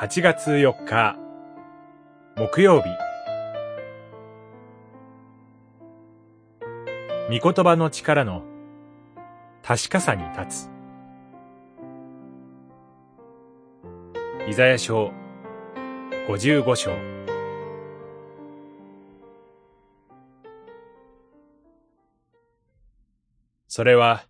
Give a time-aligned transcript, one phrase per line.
[0.00, 1.16] 8月4日
[2.36, 2.88] 木曜日。
[7.36, 8.44] 御言葉の力の
[9.64, 10.70] 確かさに立つ。
[14.48, 15.10] イザヤ書
[16.28, 16.92] 55章。
[23.66, 24.26] それは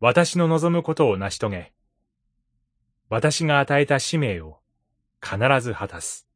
[0.00, 1.77] 私の望むことを成し遂げ
[3.10, 4.58] 私が与えた使命を
[5.22, 6.28] 必ず果たす。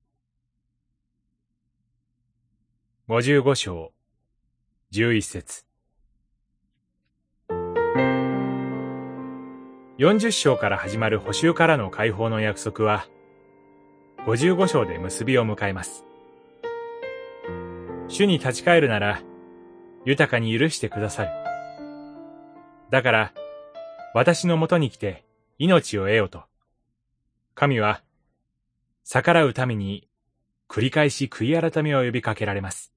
[3.08, 3.92] 五十五章、
[4.88, 5.66] 十一節。
[9.98, 13.06] 四十章から始まる補修からの解放の約束は、
[14.24, 16.06] 五十五章で結びを迎えます。
[18.08, 19.20] 主に立ち返るなら、
[20.06, 21.30] 豊かに許してくださる。
[22.88, 23.34] だから、
[24.14, 25.26] 私のもとに来て
[25.58, 26.51] 命を得ようと。
[27.54, 28.02] 神は、
[29.04, 30.08] 逆らうために
[30.68, 32.92] 繰り返し悔い改めを呼びかけられます。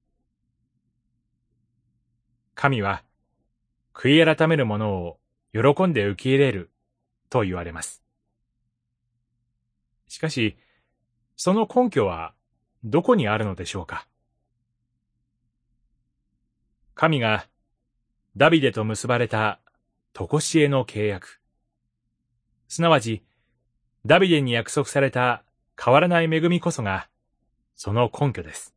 [2.53, 3.03] 神は、
[3.93, 5.19] 悔い改める者を
[5.53, 6.71] 喜んで受け入れる
[7.29, 8.01] と言われます。
[10.07, 10.57] しかし、
[11.35, 12.33] その根拠は
[12.83, 14.07] どこにあるのでしょうか
[16.93, 17.47] 神が
[18.37, 19.59] ダビデと結ばれた
[20.13, 21.41] 常しえの契約、
[22.69, 23.23] すなわち
[24.05, 25.43] ダビデに約束された
[25.83, 27.09] 変わらない恵みこそが、
[27.75, 28.75] その根拠です。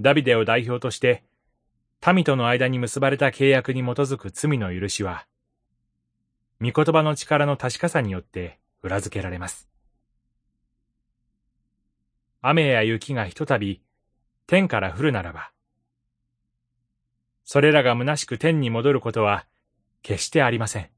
[0.00, 1.24] ダビデを代表として、
[2.06, 5.26] 民との間に結ばれた契約に基づく罪の許しは、
[6.60, 9.70] 御言葉の力の確かさによって裏付けられます。
[12.42, 13.80] 雨や雪がひとたび
[14.46, 15.52] 天から降るならば、
[17.46, 19.46] それらが虚しく天に戻ることは
[20.02, 20.93] 決してありません。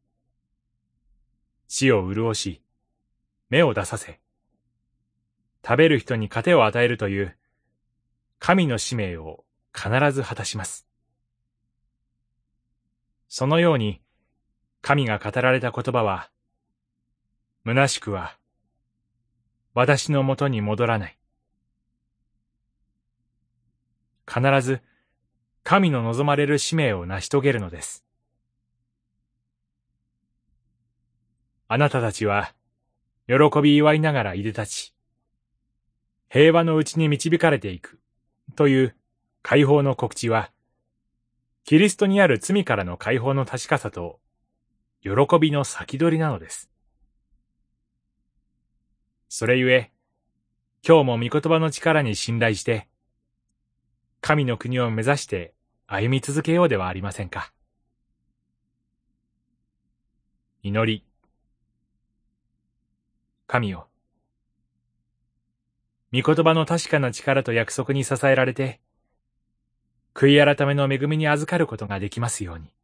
[1.68, 2.62] 地を潤し、
[3.50, 4.20] 芽を出させ、
[5.64, 7.36] 食べる人に糧を与えるという、
[8.38, 9.44] 神の使命を
[9.74, 10.86] 必ず果たします。
[13.28, 14.00] そのように、
[14.80, 16.30] 神が語られた言葉は、
[17.64, 18.38] 虚しくは、
[19.74, 21.18] 私のもとに戻らない。
[24.26, 24.80] 必ず、
[25.64, 28.05] 神の望まれる使命を成し遂げるのです。
[31.68, 32.54] あなたたちは、
[33.26, 34.94] 喜び祝いながらいでたち、
[36.28, 38.00] 平和のうちに導かれていく、
[38.54, 38.96] という
[39.42, 40.52] 解放の告知は、
[41.64, 44.20] キリストにある罪からの解放の確かさと、
[45.02, 46.70] 喜びの先取りなのです。
[49.28, 49.90] それゆえ、
[50.86, 52.88] 今日も御言葉の力に信頼して、
[54.20, 55.52] 神の国を目指して
[55.88, 57.52] 歩み続けようではありませんか。
[60.62, 61.15] 祈り。
[63.46, 63.88] 神よ。
[66.12, 68.80] 御言葉の確かな力と約束に支えられて、
[70.14, 72.75] 悔い改めの恵みに預かることができますように。